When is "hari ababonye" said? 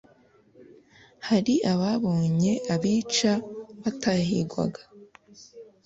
1.27-2.53